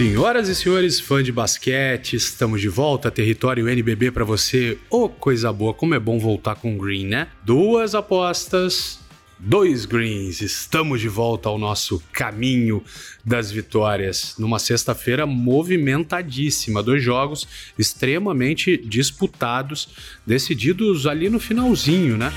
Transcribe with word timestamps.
Senhoras 0.00 0.48
e 0.48 0.54
senhores, 0.54 0.98
fã 0.98 1.22
de 1.22 1.30
basquete, 1.30 2.16
estamos 2.16 2.62
de 2.62 2.70
volta, 2.70 3.10
território 3.10 3.68
NBB 3.68 4.10
para 4.10 4.24
você. 4.24 4.78
Ô, 4.88 5.04
oh, 5.04 5.08
coisa 5.10 5.52
boa, 5.52 5.74
como 5.74 5.94
é 5.94 5.98
bom 5.98 6.18
voltar 6.18 6.54
com 6.54 6.78
Green, 6.78 7.04
né? 7.04 7.28
Duas 7.44 7.94
apostas, 7.94 8.98
dois 9.38 9.84
greens. 9.84 10.40
Estamos 10.40 11.02
de 11.02 11.08
volta 11.10 11.50
ao 11.50 11.58
nosso 11.58 12.02
caminho 12.12 12.82
das 13.22 13.50
vitórias 13.50 14.36
numa 14.38 14.58
sexta-feira 14.58 15.26
movimentadíssima, 15.26 16.82
dois 16.82 17.02
jogos 17.02 17.46
extremamente 17.78 18.78
disputados, 18.78 19.90
decididos 20.26 21.06
ali 21.06 21.28
no 21.28 21.38
finalzinho, 21.38 22.16
né? 22.16 22.32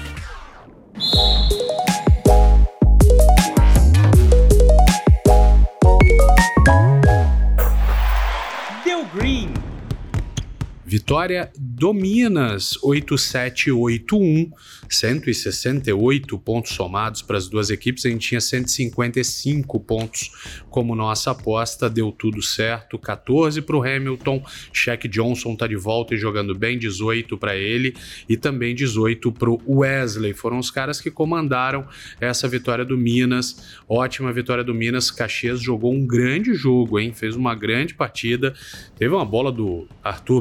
Vitória 10.93 11.51
do 11.57 11.91
Minas, 11.91 12.77
8781, 12.83 14.51
168 14.87 16.37
pontos 16.37 16.73
somados 16.73 17.23
para 17.23 17.35
as 17.35 17.47
duas 17.47 17.71
equipes. 17.71 18.05
A 18.05 18.09
gente 18.09 18.27
tinha 18.27 18.39
155 18.39 19.79
pontos 19.79 20.61
como 20.69 20.93
nossa 20.93 21.31
aposta, 21.31 21.89
deu 21.89 22.11
tudo 22.11 22.43
certo. 22.43 22.99
14 22.99 23.59
para 23.63 23.75
o 23.75 23.81
Hamilton, 23.81 24.45
Shaq 24.71 25.07
Johnson 25.07 25.53
está 25.53 25.65
de 25.65 25.75
volta 25.75 26.13
e 26.13 26.17
jogando 26.17 26.53
bem, 26.53 26.77
18 26.77 27.39
para 27.39 27.55
ele 27.55 27.95
e 28.29 28.37
também 28.37 28.75
18 28.75 29.31
para 29.31 29.49
o 29.49 29.79
Wesley. 29.79 30.35
Foram 30.35 30.59
os 30.59 30.69
caras 30.69 31.01
que 31.01 31.09
comandaram 31.09 31.87
essa 32.21 32.47
vitória 32.47 32.85
do 32.85 32.95
Minas. 32.95 33.79
Ótima 33.89 34.31
vitória 34.31 34.63
do 34.63 34.75
Minas. 34.75 35.09
Caxias 35.09 35.59
jogou 35.59 35.91
um 35.91 36.05
grande 36.05 36.53
jogo, 36.53 36.99
hein? 36.99 37.11
Fez 37.13 37.35
uma 37.35 37.55
grande 37.55 37.95
partida. 37.95 38.53
Teve 38.95 39.11
uma 39.15 39.25
bola 39.25 39.51
do 39.51 39.87
Arthur 40.03 40.39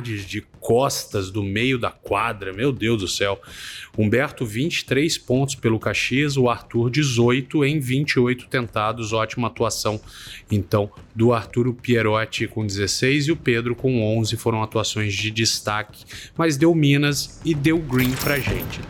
De 0.00 0.42
costas 0.60 1.30
do 1.30 1.42
meio 1.42 1.78
da 1.78 1.90
quadra, 1.90 2.52
meu 2.52 2.72
Deus 2.72 3.00
do 3.00 3.08
céu. 3.08 3.40
Humberto, 3.96 4.44
23 4.44 5.16
pontos 5.18 5.54
pelo 5.54 5.78
Caxias, 5.78 6.36
o 6.36 6.48
Arthur, 6.48 6.90
18 6.90 7.64
em 7.64 7.78
28 7.78 8.46
tentados, 8.46 9.12
ótima 9.12 9.48
atuação. 9.48 10.00
Então, 10.50 10.90
do 11.14 11.32
Arthur, 11.32 11.72
Pierotti 11.74 12.46
com 12.46 12.66
16 12.66 13.28
e 13.28 13.32
o 13.32 13.36
Pedro 13.36 13.74
com 13.74 14.02
11 14.18 14.36
foram 14.36 14.62
atuações 14.62 15.14
de 15.14 15.30
destaque, 15.30 16.04
mas 16.36 16.56
deu 16.56 16.74
Minas 16.74 17.40
e 17.44 17.54
deu 17.54 17.78
Green 17.78 18.12
pra 18.12 18.38
gente. 18.38 18.80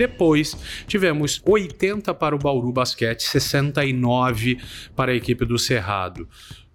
Depois 0.00 0.56
tivemos 0.86 1.42
80 1.44 2.14
para 2.14 2.34
o 2.34 2.38
Bauru 2.38 2.72
Basquete, 2.72 3.22
69 3.22 4.58
para 4.96 5.12
a 5.12 5.14
equipe 5.14 5.44
do 5.44 5.58
Cerrado. 5.58 6.26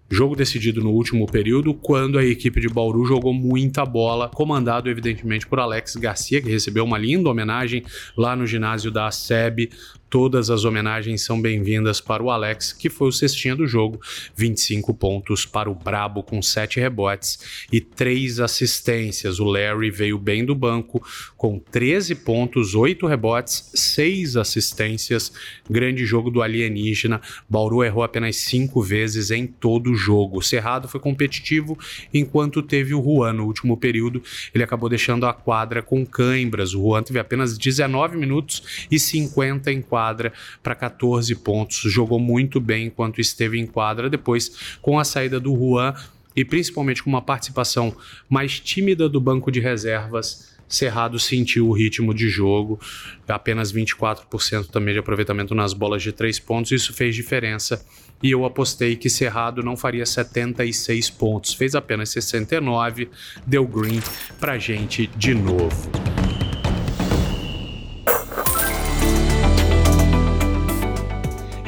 Jogo 0.09 0.35
decidido 0.35 0.81
no 0.81 0.91
último 0.91 1.25
período, 1.25 1.73
quando 1.73 2.19
a 2.19 2.23
equipe 2.23 2.59
de 2.59 2.69
Bauru 2.69 3.05
jogou 3.05 3.33
muita 3.33 3.83
bola, 3.83 4.29
comandado 4.29 4.89
evidentemente 4.89 5.47
por 5.47 5.59
Alex 5.59 5.95
Garcia, 5.95 6.41
que 6.41 6.49
recebeu 6.49 6.83
uma 6.83 6.97
linda 6.97 7.29
homenagem 7.29 7.83
lá 8.15 8.35
no 8.35 8.45
ginásio 8.45 8.91
da 8.91 9.09
SEB 9.09 9.71
Todas 10.15 10.49
as 10.49 10.63
homenagens 10.63 11.25
são 11.25 11.41
bem-vindas 11.41 11.99
para 11.99 12.23
o 12.23 12.31
Alex, 12.31 12.71
que 12.71 12.89
foi 12.89 13.09
o 13.09 13.11
cestinha 13.11 13.53
do 13.53 13.67
jogo. 13.67 13.99
25 14.33 14.93
pontos 14.93 15.45
para 15.45 15.69
o 15.69 15.75
Brabo 15.75 16.23
com 16.23 16.41
7 16.41 16.79
rebotes 16.79 17.67
e 17.69 17.81
3 17.81 18.39
assistências. 18.39 19.41
O 19.41 19.43
Larry 19.43 19.91
veio 19.91 20.17
bem 20.17 20.45
do 20.45 20.55
banco 20.55 21.05
com 21.35 21.59
13 21.59 22.15
pontos, 22.15 22.75
8 22.75 23.05
rebotes, 23.05 23.69
6 23.75 24.37
assistências. 24.37 25.33
Grande 25.69 26.05
jogo 26.05 26.31
do 26.31 26.41
alienígena. 26.41 27.19
Bauru 27.49 27.83
errou 27.83 28.01
apenas 28.01 28.37
5 28.37 28.81
vezes 28.81 29.31
em 29.31 29.45
todo 29.45 29.91
o 29.91 29.95
jogo. 29.95 30.37
O 30.37 30.41
Cerrado 30.41 30.87
foi 30.87 31.01
competitivo 31.01 31.77
enquanto 32.13 32.61
teve 32.61 32.93
o 32.93 33.03
Juan 33.03 33.33
no 33.33 33.45
último 33.45 33.75
período. 33.75 34.23
Ele 34.53 34.63
acabou 34.63 34.87
deixando 34.87 35.25
a 35.25 35.33
quadra 35.33 35.81
com 35.81 36.05
cãibras. 36.05 36.73
O 36.73 36.83
Juan 36.83 37.03
teve 37.03 37.19
apenas 37.19 37.57
19 37.57 38.15
minutos 38.15 38.87
e 38.89 38.97
50 38.97 39.73
em 39.73 39.81
quadra 39.81 40.04
quadra 40.05 40.31
para 40.61 40.75
14 40.75 41.33
pontos. 41.35 41.77
Jogou 41.91 42.19
muito 42.19 42.59
bem 42.59 42.87
enquanto 42.87 43.19
esteve 43.19 43.59
em 43.59 43.65
quadra. 43.65 44.09
Depois, 44.09 44.77
com 44.81 44.99
a 44.99 45.03
saída 45.03 45.39
do 45.39 45.55
Juan 45.55 45.95
e 46.35 46.45
principalmente 46.45 47.01
com 47.01 47.09
uma 47.09 47.21
participação 47.21 47.95
mais 48.29 48.59
tímida 48.59 49.09
do 49.09 49.19
banco 49.19 49.51
de 49.51 49.59
reservas, 49.59 50.53
Cerrado 50.67 51.19
sentiu 51.19 51.69
o 51.69 51.71
ritmo 51.71 52.11
de 52.11 52.27
jogo, 52.27 52.79
apenas 53.27 53.71
24% 53.71 54.65
também 54.67 54.95
de 54.95 54.99
aproveitamento 54.99 55.53
nas 55.53 55.73
bolas 55.73 56.01
de 56.01 56.11
três 56.11 56.39
pontos, 56.39 56.71
isso 56.71 56.91
fez 56.91 57.15
diferença. 57.15 57.85
E 58.21 58.31
eu 58.31 58.43
apostei 58.45 58.95
que 58.95 59.09
Cerrado 59.09 59.61
não 59.61 59.77
faria 59.77 60.05
76 60.05 61.11
pontos, 61.11 61.53
fez 61.53 61.75
apenas 61.75 62.09
69, 62.09 63.09
deu 63.45 63.67
green 63.67 64.01
pra 64.39 64.57
gente 64.57 65.07
de 65.15 65.35
novo. 65.35 66.04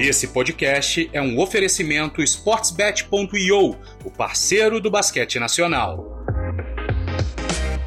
Esse 0.07 0.29
podcast 0.29 1.09
é 1.12 1.22
um 1.22 1.38
oferecimento 1.38 2.23
sportsbet.io, 2.23 3.75
o 4.06 4.09
parceiro 4.09 4.79
do 4.79 4.90
basquete 4.90 5.38
nacional. 5.38 6.23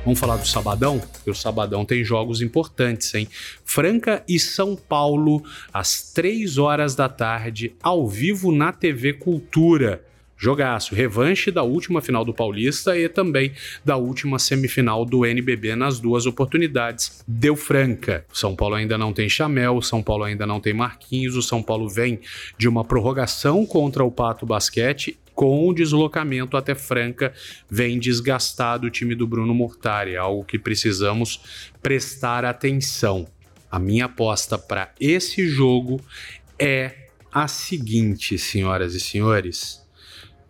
Vamos 0.05 0.21
falar 0.21 0.37
do 0.37 0.47
Sabadão? 0.47 0.99
Porque 0.99 1.31
o 1.31 1.35
Sabadão 1.35 1.83
tem 1.83 2.05
jogos 2.05 2.43
importantes, 2.43 3.15
hein? 3.15 3.27
Franca 3.65 4.23
e 4.29 4.39
São 4.39 4.77
Paulo, 4.77 5.43
às 5.73 6.13
3 6.13 6.59
horas 6.59 6.95
da 6.95 7.09
tarde, 7.09 7.75
ao 7.83 8.07
vivo 8.07 8.53
na 8.53 8.71
TV 8.71 9.15
Cultura. 9.15 10.05
Jogaço, 10.43 10.95
revanche 10.95 11.51
da 11.51 11.63
última 11.63 12.01
final 12.01 12.25
do 12.25 12.33
Paulista 12.33 12.97
e 12.97 13.11
também 13.11 13.53
da 13.85 13.99
última 13.99 14.39
semifinal 14.39 15.05
do 15.05 15.27
NBB 15.27 15.77
nas 15.77 16.01
duas 16.01 16.25
oportunidades. 16.25 17.23
Deu 17.29 17.55
franca. 17.55 18.25
São 18.33 18.57
Paulo 18.57 18.75
ainda 18.75 18.97
não 18.97 19.13
tem 19.13 19.29
Chamel, 19.29 19.83
São 19.83 20.03
Paulo 20.03 20.25
ainda 20.25 20.47
não 20.47 20.59
tem 20.59 20.73
Marquinhos, 20.73 21.37
o 21.37 21.43
São 21.43 21.63
Paulo 21.63 21.91
vem 21.91 22.21
de 22.57 22.67
uma 22.67 22.83
prorrogação 22.83 23.67
contra 23.67 24.03
o 24.03 24.11
Pato 24.11 24.47
Basquete 24.47 25.19
com 25.35 25.69
o 25.69 25.75
deslocamento 25.75 26.57
até 26.57 26.75
Franca, 26.75 27.35
vem 27.69 27.99
desgastado 27.99 28.87
o 28.87 28.91
time 28.91 29.15
do 29.15 29.27
Bruno 29.27 29.55
Mortari, 29.55 30.17
algo 30.17 30.43
que 30.43 30.59
precisamos 30.59 31.71
prestar 31.83 32.47
atenção. 32.47 33.27
A 33.71 33.79
minha 33.79 34.07
aposta 34.07 34.57
para 34.57 34.91
esse 34.99 35.47
jogo 35.47 36.01
é 36.59 37.09
a 37.31 37.47
seguinte, 37.47 38.39
senhoras 38.39 38.95
e 38.95 39.01
senhores. 39.01 39.81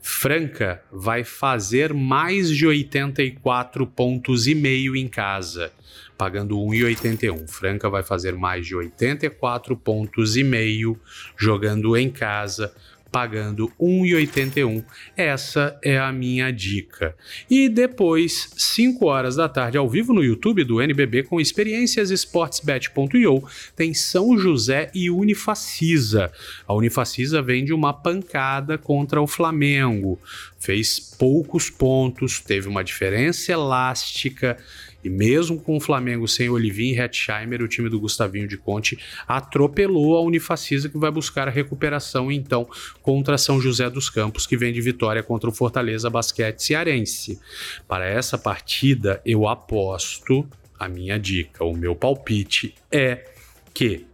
Franca 0.03 0.83
vai 0.91 1.25
fazer 1.25 1.93
mais 1.93 2.51
de 2.51 2.67
84 2.67 3.87
pontos 3.87 4.47
e 4.47 4.55
meio 4.55 4.97
em 4.97 5.07
casa, 5.07 5.73
pagando 6.17 6.59
1,81. 6.59 7.49
Franca 7.49 7.89
vai 7.89 8.03
fazer 8.03 8.35
mais 8.35 8.67
de 8.67 8.75
84 8.75 9.77
pontos 9.77 10.37
e 10.37 10.45
meio 10.45 10.99
jogando 11.37 11.97
em 11.97 12.11
casa, 12.11 12.75
pagando 13.11 13.71
1,81. 13.81 14.85
Essa 15.17 15.79
é 15.83 15.99
a 15.99 16.13
minha 16.13 16.51
dica. 16.51 17.15
E 17.49 17.69
depois, 17.69 18.51
5 18.57 19.05
horas 19.07 19.37
da 19.37 19.49
tarde, 19.49 19.79
ao 19.79 19.89
vivo 19.89 20.13
no 20.13 20.23
YouTube 20.23 20.65
do 20.65 20.81
NBB 20.81 21.25
com 21.25 21.41
experiências 21.41 22.11
sportsbet.io, 22.11 23.43
tem 23.75 23.93
São 23.93 24.39
José 24.39 24.91
e 24.95 25.11
Unifacisa. 25.11 26.33
A 26.67 26.75
Unifacisa 26.75 27.43
vem 27.43 27.65
de 27.65 27.73
uma 27.73 27.93
pancada 27.93 28.79
contra 28.79 29.21
o 29.21 29.27
Flamengo. 29.27 30.19
Fez 30.59 30.99
poucos 31.19 31.71
pontos, 31.71 32.41
teve 32.41 32.69
uma 32.69 32.85
diferença 32.85 33.53
elástica 33.53 34.57
e 35.03 35.09
mesmo 35.09 35.61
com 35.61 35.77
o 35.77 35.81
Flamengo 35.81 36.29
sem 36.29 36.49
Olivinho 36.49 36.95
e 36.95 37.01
Hetzheimer, 37.01 37.63
o 37.63 37.69
time 37.69 37.89
do 37.89 38.01
Gustavinho 38.01 38.47
de 38.47 38.57
Conte 38.57 38.99
atropelou 39.27 40.17
a 40.17 40.21
Unifacisa, 40.21 40.89
que 40.89 40.99
vai 40.99 41.11
buscar 41.11 41.49
a 41.49 41.51
recuperação 41.51 42.31
então 42.31 42.69
contra 43.03 43.39
São 43.39 43.61
José 43.61 43.89
dos 43.89 44.11
Campos, 44.11 44.47
que 44.47 44.57
vem 44.57 44.73
de 44.73 44.81
vitória 44.81 45.23
contra 45.23 45.49
o 45.49 45.53
Fortaleza 45.53 46.11
Basquete 46.11 46.61
Cearense. 46.61 47.41
Para 47.89 48.07
essa 48.07 48.37
partida, 48.37 49.21
eu 49.25 49.49
aposto, 49.49 50.47
a 50.79 50.89
minha 50.89 51.19
dica, 51.19 51.65
o 51.65 51.77
meu 51.77 51.95
palpite 51.95 52.75
é 52.91 53.27
que 53.73 54.07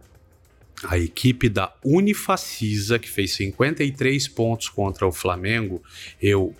a 0.83 0.97
equipe 0.97 1.49
da 1.49 1.73
Unifacisa, 1.83 2.99
que 2.99 3.09
fez 3.09 3.33
53 3.33 4.27
pontos 4.27 4.69
contra 4.69 5.07
o 5.07 5.11
Flamengo, 5.11 5.81
eu 6.21 6.55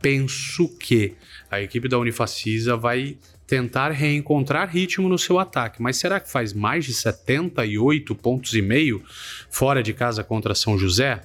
penso 0.00 0.68
que 0.78 1.14
a 1.50 1.60
equipe 1.60 1.88
da 1.88 1.98
Unifacisa 1.98 2.76
vai 2.76 3.16
tentar 3.46 3.90
reencontrar 3.90 4.70
ritmo 4.70 5.08
no 5.08 5.18
seu 5.18 5.38
ataque. 5.38 5.82
Mas 5.82 5.96
será 5.96 6.20
que 6.20 6.30
faz 6.30 6.52
mais 6.52 6.84
de 6.84 6.94
78 6.94 8.14
pontos 8.14 8.54
e 8.54 8.62
meio 8.62 9.02
fora 9.50 9.82
de 9.82 9.92
casa 9.92 10.22
contra 10.22 10.54
São 10.54 10.78
José? 10.78 11.22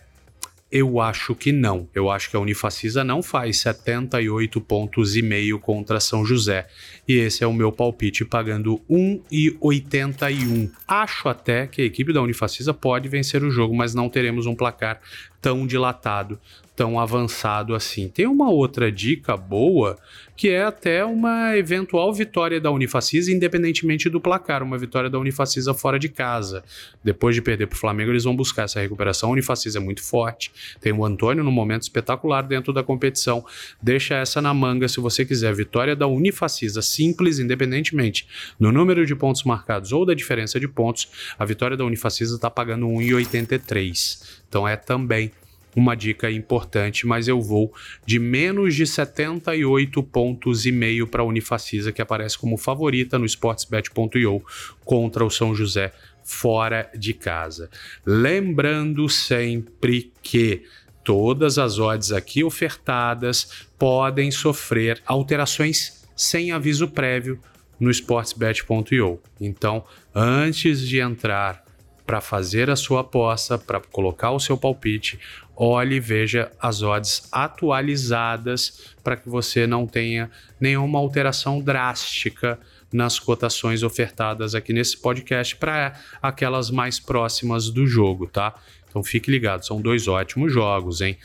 Eu 0.71 0.99
acho 0.99 1.35
que 1.35 1.51
não. 1.51 1.87
Eu 1.93 2.09
acho 2.09 2.29
que 2.29 2.35
a 2.35 2.39
Unifacisa 2.39 3.03
não 3.03 3.21
faz 3.21 3.59
78 3.59 4.59
pontos 4.59 5.15
e 5.15 5.21
meio 5.21 5.59
contra 5.59 5.99
São 5.99 6.25
José. 6.25 6.67
E 7.07 7.13
esse 7.13 7.43
é 7.43 7.47
o 7.47 7.53
meu 7.53 7.71
palpite, 7.71 8.25
pagando 8.25 8.81
1,81. 8.89 10.71
Acho 10.87 11.29
até 11.29 11.67
que 11.67 11.83
a 11.83 11.85
equipe 11.85 12.11
da 12.11 12.21
Unifacisa 12.21 12.73
pode 12.73 13.07
vencer 13.07 13.43
o 13.43 13.51
jogo, 13.51 13.75
mas 13.75 13.93
não 13.93 14.09
teremos 14.09 14.47
um 14.47 14.55
placar 14.55 14.99
tão 15.45 15.67
dilatado, 15.67 16.39
tão 16.75 16.99
avançado 16.99 17.75
assim. 17.75 18.09
Tem 18.09 18.25
uma 18.25 18.49
outra 18.49 18.91
dica 18.91 19.37
boa 19.37 19.95
que 20.35 20.49
é 20.49 20.63
até 20.63 21.05
uma 21.05 21.55
eventual 21.55 22.11
vitória 22.11 22.59
da 22.59 22.69
Unifacisa, 22.69 23.31
independentemente 23.31 24.09
do 24.09 24.19
placar, 24.19 24.61
uma 24.61 24.77
vitória 24.77 25.09
da 25.09 25.17
Unifacisa 25.17 25.73
fora 25.73 25.97
de 25.97 26.09
casa. 26.09 26.63
Depois 27.03 27.35
de 27.35 27.41
perder 27.41 27.67
para 27.67 27.75
o 27.75 27.79
Flamengo, 27.79 28.11
eles 28.11 28.25
vão 28.25 28.35
buscar 28.35 28.63
essa 28.63 28.81
recuperação. 28.81 29.29
A 29.29 29.33
Unifacisa 29.33 29.77
é 29.77 29.81
muito 29.81 30.03
forte, 30.03 30.51
tem 30.81 30.91
o 30.91 31.05
Antônio 31.05 31.43
num 31.43 31.51
momento 31.51 31.83
espetacular 31.83 32.41
dentro 32.41 32.73
da 32.73 32.83
competição. 32.83 33.45
Deixa 33.81 34.15
essa 34.15 34.41
na 34.41 34.53
manga 34.53 34.87
se 34.87 34.99
você 34.99 35.23
quiser. 35.23 35.53
Vitória 35.53 35.95
da 35.95 36.07
Unifacisa, 36.07 36.81
simples, 36.81 37.39
independentemente 37.39 38.27
no 38.59 38.71
número 38.71 39.05
de 39.05 39.15
pontos 39.15 39.43
marcados 39.43 39.93
ou 39.93 40.05
da 40.05 40.13
diferença 40.15 40.59
de 40.59 40.67
pontos, 40.67 41.07
a 41.37 41.45
vitória 41.45 41.77
da 41.77 41.85
Unifacisa 41.85 42.35
está 42.35 42.49
pagando 42.49 42.87
1,83. 42.87 44.43
Então 44.55 44.65
é 44.65 44.77
também 44.77 45.33
uma 45.75 45.95
dica 45.95 46.31
importante, 46.31 47.05
mas 47.05 47.27
eu 47.27 47.41
vou 47.41 47.73
de 48.05 48.17
menos 48.17 48.73
de 48.73 48.87
78 48.87 50.01
pontos 50.01 50.65
e 50.65 50.71
meio 50.71 51.05
para 51.05 51.21
a 51.21 51.25
Unifacisa, 51.25 51.91
que 51.91 52.01
aparece 52.01 52.37
como 52.37 52.55
favorita 52.55 53.19
no 53.19 53.25
sportsbet.io 53.25 54.41
contra 54.85 55.25
o 55.25 55.29
São 55.29 55.53
José 55.53 55.91
fora 56.23 56.89
de 56.97 57.13
casa. 57.13 57.69
Lembrando 58.05 59.09
sempre 59.09 60.13
que 60.23 60.63
todas 61.03 61.57
as 61.57 61.77
odds 61.77 62.13
aqui 62.13 62.41
ofertadas 62.41 63.67
podem 63.77 64.31
sofrer 64.31 65.01
alterações 65.05 66.07
sem 66.15 66.53
aviso 66.53 66.87
prévio 66.87 67.37
no 67.77 67.91
sportsbet.io. 67.91 69.19
Então, 69.41 69.83
antes 70.15 70.79
de 70.79 71.01
entrar 71.01 71.64
para 72.05 72.21
fazer 72.21 72.69
a 72.69 72.75
sua 72.75 73.01
aposta, 73.01 73.57
para 73.57 73.79
colocar 73.79 74.31
o 74.31 74.39
seu 74.39 74.57
palpite, 74.57 75.19
olhe 75.55 75.95
e 75.95 75.99
veja 75.99 76.51
as 76.59 76.81
odds 76.81 77.27
atualizadas 77.31 78.93
para 79.03 79.15
que 79.15 79.27
você 79.27 79.65
não 79.65 79.87
tenha 79.87 80.29
nenhuma 80.59 80.99
alteração 80.99 81.59
drástica 81.59 82.59
nas 82.91 83.19
cotações 83.19 83.83
ofertadas 83.83 84.55
aqui 84.55 84.71
nesse 84.71 84.97
podcast 84.97 85.55
para 85.55 85.99
aquelas 86.21 86.69
mais 86.69 86.99
próximas 86.99 87.69
do 87.69 87.85
jogo, 87.87 88.27
tá? 88.27 88.55
Então 88.95 89.03
fique 89.03 89.29
ligado, 89.29 89.65
são 89.65 89.81
dois 89.81 90.07
ótimos 90.07 90.53
jogos, 90.53 91.01
hein? 91.01 91.17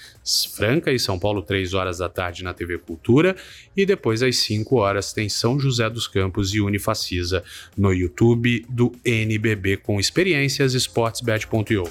Franca 0.56 0.90
e 0.90 0.98
São 0.98 1.20
Paulo, 1.20 1.40
3 1.40 1.72
horas 1.72 1.98
da 1.98 2.08
tarde 2.08 2.42
na 2.42 2.52
TV 2.52 2.78
Cultura, 2.78 3.36
e 3.76 3.86
depois 3.86 4.24
às 4.24 4.38
5 4.38 4.74
horas 4.74 5.12
tem 5.12 5.28
São 5.28 5.56
José 5.56 5.88
dos 5.88 6.08
Campos 6.08 6.52
e 6.52 6.60
Unifacisa 6.60 7.44
no 7.76 7.92
YouTube 7.92 8.66
do 8.68 8.90
NBB 9.04 9.76
com 9.76 10.00
experiências 10.00 10.74
esportesbet.io. 10.74 11.84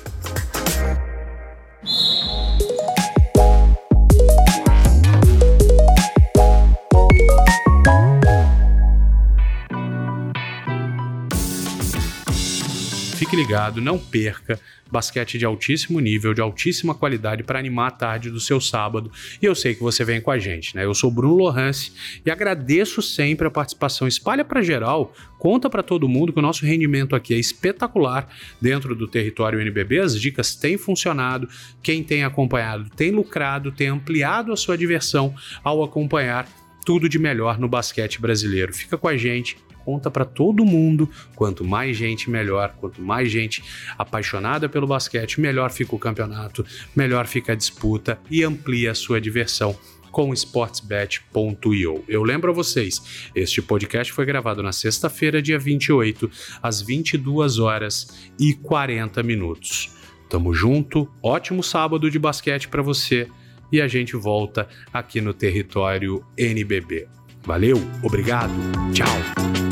ligado, 13.49 13.81
não 13.81 13.97
perca 13.97 14.59
basquete 14.91 15.39
de 15.39 15.45
altíssimo 15.45 15.99
nível, 15.99 16.35
de 16.35 16.41
altíssima 16.41 16.93
qualidade 16.93 17.43
para 17.43 17.57
animar 17.57 17.87
a 17.87 17.91
tarde 17.91 18.29
do 18.29 18.39
seu 18.39 18.61
sábado. 18.61 19.11
E 19.41 19.45
eu 19.45 19.55
sei 19.55 19.73
que 19.73 19.81
você 19.81 20.03
vem 20.03 20.21
com 20.21 20.29
a 20.29 20.37
gente, 20.37 20.75
né? 20.75 20.85
Eu 20.85 20.93
sou 20.93 21.09
Bruno 21.09 21.35
Lohance 21.35 21.91
e 22.23 22.29
agradeço 22.29 23.01
sempre 23.01 23.47
a 23.47 23.51
participação. 23.51 24.07
Espalha 24.07 24.45
para 24.45 24.61
geral, 24.61 25.13
conta 25.39 25.67
para 25.67 25.81
todo 25.81 26.07
mundo 26.07 26.31
que 26.31 26.37
o 26.37 26.43
nosso 26.43 26.63
rendimento 26.63 27.15
aqui 27.15 27.33
é 27.33 27.37
espetacular 27.37 28.29
dentro 28.61 28.95
do 28.95 29.07
território 29.07 29.59
NBB. 29.59 29.99
As 29.99 30.19
dicas 30.19 30.55
têm 30.55 30.77
funcionado. 30.77 31.49
Quem 31.81 32.03
tem 32.03 32.23
acompanhado 32.23 32.87
tem 32.95 33.09
lucrado, 33.09 33.71
tem 33.71 33.87
ampliado 33.87 34.53
a 34.53 34.57
sua 34.57 34.77
diversão 34.77 35.33
ao 35.63 35.83
acompanhar 35.83 36.47
tudo 36.85 37.09
de 37.09 37.17
melhor 37.17 37.57
no 37.57 37.67
basquete 37.67 38.21
brasileiro. 38.21 38.73
Fica 38.73 38.97
com 38.97 39.07
a 39.07 39.17
gente 39.17 39.57
conta 39.89 40.11
para 40.11 40.23
todo 40.23 40.63
mundo. 40.63 41.09
Quanto 41.35 41.65
mais 41.65 41.97
gente, 41.97 42.29
melhor. 42.29 42.75
Quanto 42.79 43.01
mais 43.01 43.31
gente 43.31 43.63
apaixonada 43.97 44.69
pelo 44.69 44.85
basquete, 44.85 45.41
melhor 45.41 45.71
fica 45.71 45.95
o 45.95 45.99
campeonato, 45.99 46.63
melhor 46.95 47.25
fica 47.25 47.53
a 47.53 47.55
disputa 47.55 48.19
e 48.29 48.43
amplia 48.43 48.91
a 48.91 48.95
sua 48.95 49.19
diversão 49.19 49.75
com 50.11 50.31
sportsbet.io. 50.31 52.03
Eu 52.07 52.23
lembro 52.23 52.51
a 52.51 52.53
vocês, 52.53 53.29
este 53.33 53.63
podcast 53.63 54.13
foi 54.13 54.25
gravado 54.25 54.61
na 54.61 54.71
sexta-feira, 54.71 55.41
dia 55.41 55.57
28, 55.57 56.29
às 56.61 56.81
22 56.81 57.57
horas 57.57 58.29
e 58.39 58.53
40 58.53 59.23
minutos. 59.23 59.95
Tamo 60.29 60.53
junto, 60.53 61.09
ótimo 61.23 61.63
sábado 61.63 62.11
de 62.11 62.19
basquete 62.19 62.67
para 62.67 62.83
você 62.83 63.27
e 63.71 63.81
a 63.81 63.87
gente 63.87 64.15
volta 64.15 64.67
aqui 64.93 65.19
no 65.19 65.33
território 65.33 66.23
NBB. 66.37 67.07
Valeu, 67.43 67.77
obrigado, 68.03 68.53
tchau. 68.93 69.68